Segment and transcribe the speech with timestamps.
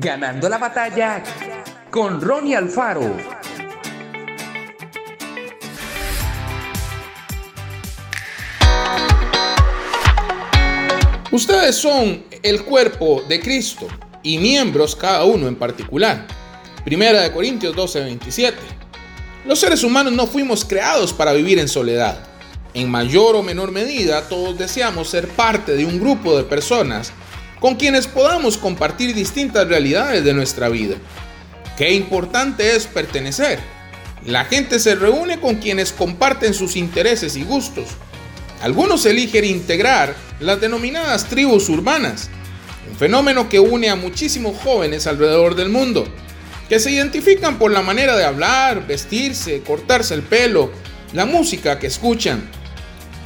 [0.00, 1.24] Ganando la batalla
[1.90, 3.16] con Ronnie Alfaro.
[11.32, 13.88] Ustedes son el cuerpo de Cristo
[14.22, 16.28] y miembros cada uno en particular.
[16.84, 18.56] Primera de Corintios 12, 27.
[19.46, 22.24] Los seres humanos no fuimos creados para vivir en soledad.
[22.72, 27.12] En mayor o menor medida, todos deseamos ser parte de un grupo de personas
[27.60, 30.96] con quienes podamos compartir distintas realidades de nuestra vida.
[31.76, 33.58] Qué importante es pertenecer.
[34.24, 37.86] La gente se reúne con quienes comparten sus intereses y gustos.
[38.62, 42.28] Algunos eligen integrar las denominadas tribus urbanas,
[42.90, 46.06] un fenómeno que une a muchísimos jóvenes alrededor del mundo,
[46.68, 50.70] que se identifican por la manera de hablar, vestirse, cortarse el pelo,
[51.12, 52.50] la música que escuchan.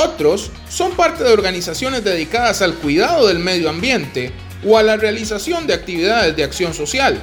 [0.00, 4.30] Otros son parte de organizaciones dedicadas al cuidado del medio ambiente
[4.64, 7.20] o a la realización de actividades de acción social,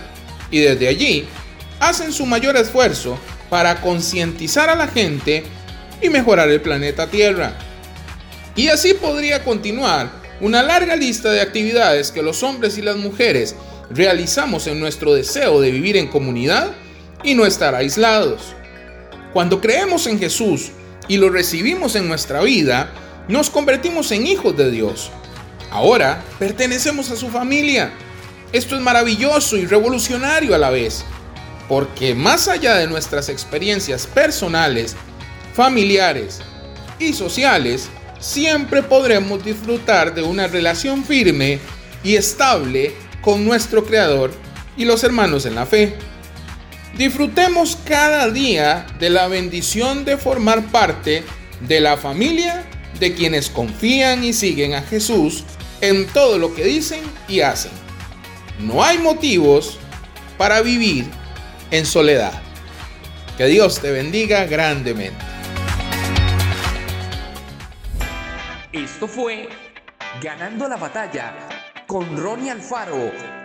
[0.52, 1.26] y desde allí
[1.80, 3.18] hacen su mayor esfuerzo
[3.50, 5.46] para concientizar a la gente
[6.02, 7.54] y mejorar el planeta Tierra.
[8.58, 13.56] Y así podría continuar una larga lista de actividades que los hombres y las mujeres
[13.90, 16.74] realizamos en nuestro deseo de vivir en comunidad
[17.24, 18.54] y no estar aislados.
[19.32, 20.72] Cuando creemos en Jesús
[21.08, 22.92] y lo recibimos en nuestra vida,
[23.28, 25.12] nos convertimos en hijos de Dios.
[25.72, 27.92] Ahora pertenecemos a su familia.
[28.52, 31.04] Esto es maravilloso y revolucionario a la vez,
[31.68, 34.96] porque más allá de nuestras experiencias personales,
[35.54, 36.42] familiares
[37.00, 37.90] y sociales,
[38.20, 41.60] siempre podremos disfrutar de una relación firme
[42.04, 44.32] y estable con nuestro Creador
[44.78, 45.96] y los hermanos en la fe.
[46.98, 51.26] Disfrutemos cada día de la bendición de formar parte
[51.68, 52.64] de la familia
[53.00, 55.44] de quienes confían y siguen a Jesús
[55.82, 57.74] en todo lo que dicen y hacen.
[58.60, 59.78] No hay motivos
[60.38, 61.06] para vivir
[61.72, 62.42] en soledad.
[63.38, 65.20] Que Dios te bendiga grandemente.
[68.72, 69.50] Esto fue
[70.22, 71.34] Ganando la batalla
[71.88, 73.45] con Ronnie Alfaro.